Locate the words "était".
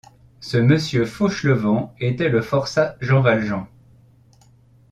1.99-2.29